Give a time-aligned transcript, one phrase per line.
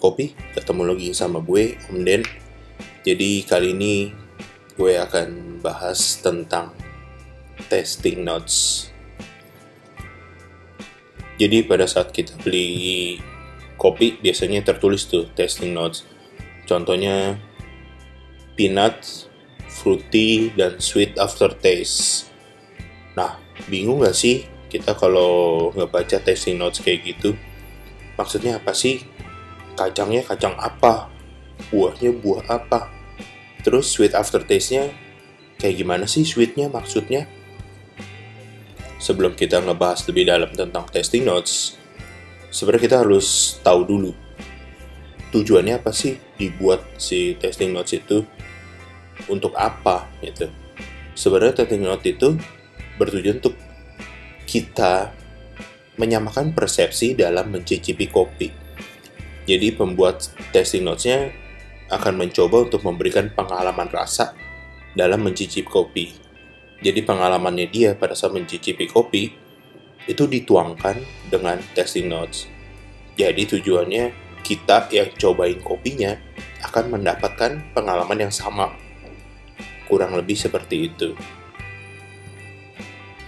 [0.00, 2.24] Kopi, ketemu lagi sama gue, Om Den.
[3.04, 4.08] Jadi kali ini
[4.72, 6.72] gue akan bahas tentang
[7.68, 8.88] testing notes.
[11.36, 13.20] Jadi pada saat kita beli
[13.76, 16.08] kopi, biasanya tertulis tuh testing notes.
[16.64, 17.36] Contohnya
[18.56, 19.04] peanut,
[19.68, 22.32] fruity, dan sweet aftertaste.
[23.20, 23.36] Nah,
[23.68, 27.36] bingung gak sih kita kalau ngebaca testing notes kayak gitu?
[28.16, 29.19] Maksudnya apa sih?
[29.80, 31.08] Kacangnya kacang apa,
[31.72, 32.92] buahnya buah apa,
[33.64, 34.92] terus sweet aftertaste-nya
[35.56, 37.24] kayak gimana sih sweetnya maksudnya?
[39.00, 41.80] Sebelum kita ngebahas lebih dalam tentang testing notes,
[42.52, 44.12] sebenarnya kita harus tahu dulu
[45.30, 48.26] tujuannya apa sih dibuat si testing notes itu
[49.30, 50.50] untuk apa gitu.
[51.14, 52.36] Sebenarnya testing notes itu
[52.98, 53.56] bertujuan untuk
[54.44, 55.14] kita
[55.96, 58.50] menyamakan persepsi dalam mencicipi kopi
[59.50, 61.34] jadi pembuat testing notes-nya
[61.90, 64.38] akan mencoba untuk memberikan pengalaman rasa
[64.94, 66.14] dalam mencicipi kopi.
[66.78, 69.34] Jadi pengalamannya dia pada saat mencicipi kopi
[70.06, 72.46] itu dituangkan dengan testing notes.
[73.18, 74.14] Jadi tujuannya
[74.46, 76.14] kita yang cobain kopinya
[76.70, 78.70] akan mendapatkan pengalaman yang sama.
[79.90, 81.18] Kurang lebih seperti itu.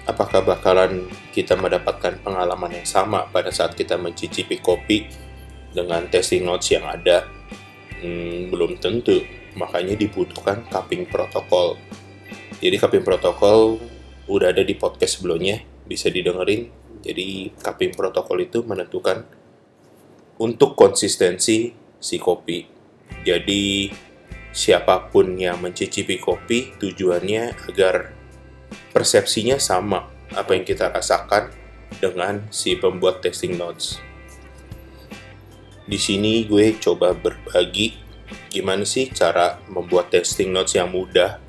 [0.07, 5.11] Apakah bakalan kita mendapatkan pengalaman yang sama pada saat kita mencicipi kopi
[5.73, 7.27] dengan testing notes yang ada
[8.01, 9.25] hmm, belum tentu.
[9.57, 11.77] Makanya dibutuhkan cupping protokol.
[12.63, 13.81] Jadi cupping protokol
[14.31, 16.71] udah ada di podcast sebelumnya bisa didengerin.
[17.03, 19.27] Jadi cupping protokol itu menentukan
[20.39, 22.65] untuk konsistensi si kopi.
[23.27, 23.91] Jadi
[24.53, 28.13] siapa pun yang mencicipi kopi tujuannya agar
[28.93, 31.53] persepsinya sama apa yang kita rasakan
[32.01, 34.12] dengan si pembuat testing notes
[35.83, 37.99] di sini gue coba berbagi
[38.49, 41.41] gimana sih cara membuat testing notes yang mudah.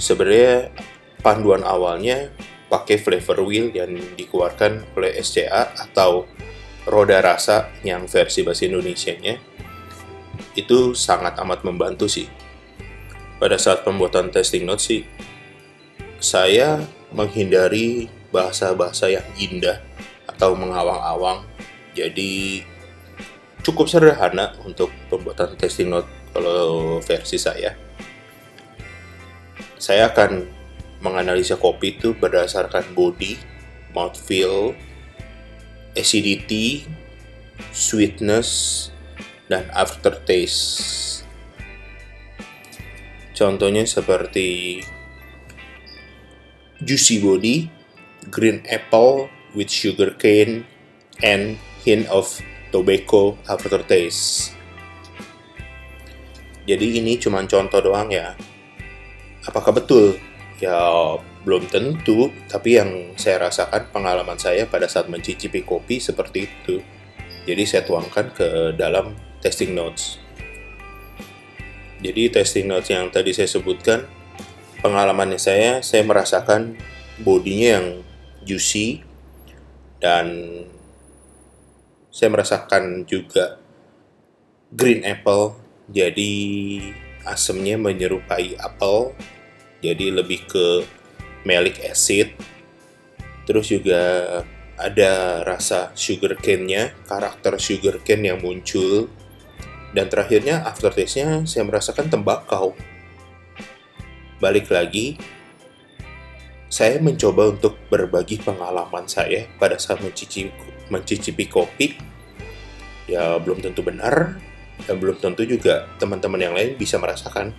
[0.00, 0.72] Sebenarnya
[1.20, 2.32] panduan awalnya
[2.70, 6.24] pakai flavor wheel yang dikeluarkan oleh SCA atau
[6.88, 9.34] roda rasa yang versi bahasa Indonesia-nya
[10.56, 12.26] itu sangat amat membantu sih.
[13.40, 15.02] Pada saat pembuatan testing notes sih,
[16.20, 19.80] saya menghindari bahasa-bahasa yang indah
[20.28, 21.44] atau mengawang-awang.
[21.96, 22.62] Jadi
[23.60, 27.76] cukup sederhana untuk pembuatan testing note kalau versi saya.
[29.80, 30.44] Saya akan
[31.00, 33.40] menganalisa kopi itu berdasarkan body,
[33.96, 34.76] mouthfeel,
[35.96, 36.84] acidity,
[37.72, 38.88] sweetness,
[39.48, 41.24] dan aftertaste.
[43.32, 44.80] Contohnya seperti
[46.84, 47.56] juicy body,
[48.28, 50.68] green apple with sugar cane,
[51.24, 52.40] and hint of
[52.70, 54.54] tobacco aftertaste.
[56.64, 58.38] Jadi ini cuma contoh doang ya.
[59.44, 60.16] Apakah betul?
[60.62, 60.78] Ya
[61.42, 66.84] belum tentu, tapi yang saya rasakan pengalaman saya pada saat mencicipi kopi seperti itu.
[67.48, 70.20] Jadi saya tuangkan ke dalam testing notes.
[72.04, 74.04] Jadi testing notes yang tadi saya sebutkan,
[74.84, 76.76] pengalamannya saya, saya merasakan
[77.24, 77.86] bodinya yang
[78.44, 79.04] juicy
[80.00, 80.48] dan
[82.10, 83.58] saya merasakan juga
[84.74, 85.54] green apple
[85.90, 86.34] jadi
[87.26, 89.14] asemnya menyerupai apel
[89.80, 90.84] jadi lebih ke
[91.44, 92.36] malic acid.
[93.48, 94.02] Terus juga
[94.76, 99.08] ada rasa sugar cane-nya karakter sugar cane yang muncul.
[99.90, 102.78] Dan terakhirnya aftertaste-nya saya merasakan tembakau.
[104.38, 105.18] Balik lagi
[106.70, 111.96] saya mencoba untuk berbagi pengalaman saya pada saat mencicipi, mencicipi kopi.
[113.10, 114.38] Ya belum tentu benar
[114.86, 117.54] dan belum tentu juga teman-teman yang lain bisa merasakan.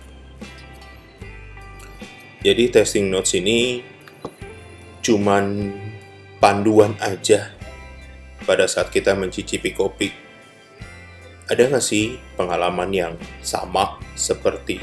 [2.42, 3.84] Jadi testing notes ini
[5.02, 5.74] cuman
[6.42, 7.54] panduan aja
[8.42, 10.10] pada saat kita mencicipi kopi.
[11.46, 13.14] Ada nggak sih pengalaman yang
[13.44, 14.78] sama seperti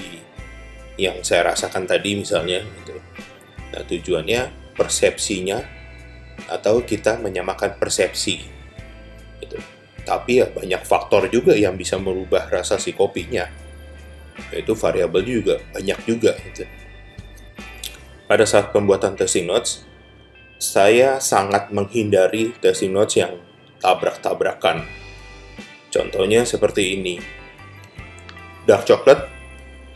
[1.00, 2.62] yang saya rasakan tadi misalnya?
[2.64, 3.00] Gitu
[3.70, 5.79] Nah, tujuannya persepsinya
[6.48, 8.46] atau kita menyamakan persepsi.
[9.44, 9.58] Gitu.
[10.08, 13.50] Tapi ya banyak faktor juga yang bisa merubah rasa si kopinya.
[14.56, 16.64] Yaitu variabel juga banyak juga gitu.
[18.30, 19.84] Pada saat pembuatan testing notes,
[20.62, 23.42] saya sangat menghindari testing notes yang
[23.84, 24.86] tabrak-tabrakan.
[25.90, 27.18] Contohnya seperti ini.
[28.70, 29.26] Dark chocolate,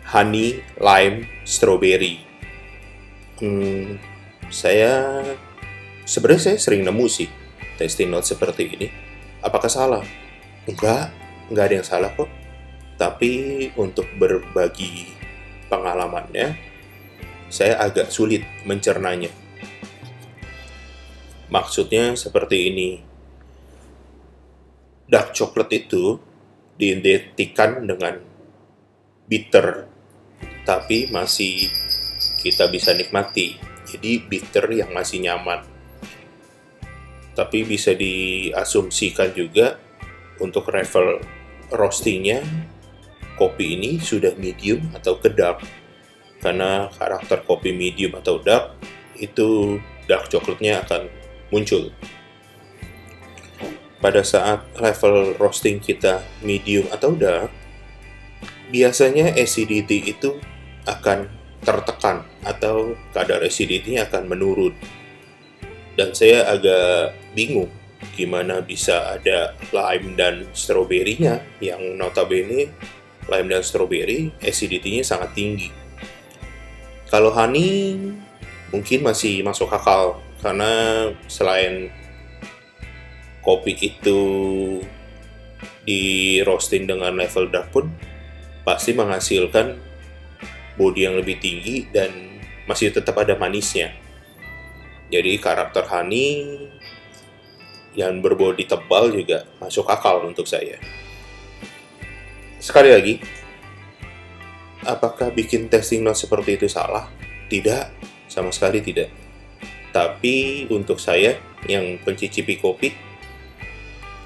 [0.09, 2.33] honey, lime, strawberry
[3.43, 3.97] hmm,
[4.47, 5.21] saya
[6.03, 7.29] sebenarnya saya sering nemu sih
[7.79, 8.87] testing note seperti ini.
[9.43, 10.03] Apakah salah?
[10.69, 11.11] Enggak,
[11.51, 12.29] nggak ada yang salah kok.
[12.95, 15.11] Tapi untuk berbagi
[15.67, 16.55] pengalamannya,
[17.51, 19.33] saya agak sulit mencernanya.
[21.51, 22.89] Maksudnya seperti ini.
[25.03, 26.15] Dark chocolate itu
[26.79, 28.17] diidentikan dengan
[29.27, 29.85] bitter,
[30.63, 31.67] tapi masih
[32.39, 33.59] kita bisa nikmati.
[33.83, 35.72] Jadi bitter yang masih nyaman.
[37.33, 39.81] Tapi bisa diasumsikan juga
[40.37, 41.21] untuk level
[41.73, 42.45] roastingnya
[43.33, 45.65] kopi ini sudah medium atau ke dark.
[46.37, 48.77] Karena karakter kopi medium atau dark
[49.17, 51.09] itu dark coklatnya akan
[51.49, 51.89] muncul.
[54.03, 57.47] Pada saat level roasting kita medium atau dark,
[58.67, 60.37] biasanya acidity itu
[60.83, 61.31] akan
[61.63, 64.75] tertekan atau kadar acidity-nya akan menurun.
[65.95, 67.69] Dan saya agak bingung
[68.13, 72.69] gimana bisa ada lime dan stroberinya yang notabene
[73.31, 75.71] lime dan strawberry acidity-nya sangat tinggi.
[77.07, 77.95] Kalau honey
[78.73, 80.71] mungkin masih masuk akal karena
[81.29, 81.93] selain
[83.45, 84.19] kopi itu
[85.83, 87.91] di roasting dengan level dark pun
[88.63, 89.75] pasti menghasilkan
[90.79, 93.91] body yang lebih tinggi dan masih tetap ada manisnya.
[95.11, 96.57] Jadi karakter honey
[97.93, 100.77] yang berbodi tebal juga masuk akal untuk saya.
[102.57, 103.13] Sekali lagi,
[104.87, 107.09] apakah bikin testing note seperti itu salah?
[107.51, 107.85] Tidak,
[108.31, 109.11] sama sekali tidak.
[109.93, 111.37] Tapi untuk saya
[111.69, 112.89] yang pencicipi kopi,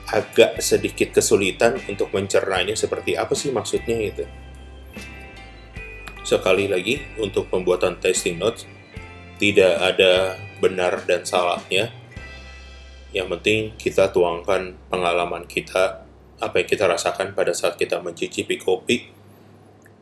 [0.08, 4.24] agak sedikit kesulitan untuk mencernanya seperti apa sih maksudnya itu.
[6.24, 8.64] Sekali lagi, untuk pembuatan testing notes,
[9.40, 11.92] tidak ada benar dan salahnya.
[13.18, 16.06] Yang penting kita tuangkan pengalaman kita,
[16.38, 19.10] apa yang kita rasakan pada saat kita mencicipi kopi,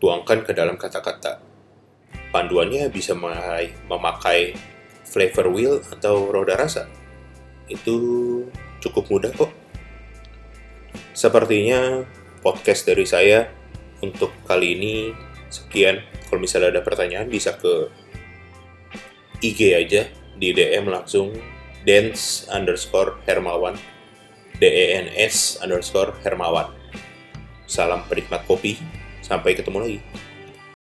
[0.03, 1.39] tuangkan ke dalam kata-kata.
[2.35, 4.51] Panduannya bisa memakai,
[5.07, 6.91] flavor wheel atau roda rasa.
[7.71, 7.95] Itu
[8.83, 9.51] cukup mudah kok.
[11.15, 12.03] Sepertinya
[12.43, 13.47] podcast dari saya
[14.03, 14.93] untuk kali ini
[15.47, 16.03] sekian.
[16.27, 17.87] Kalau misalnya ada pertanyaan bisa ke
[19.39, 20.03] IG aja
[20.35, 21.54] di DM langsung
[21.85, 23.77] dance underscore hermawan
[24.57, 26.73] d e n s underscore hermawan.
[27.69, 28.81] Salam penikmat kopi
[29.21, 29.99] sampai ketemu lagi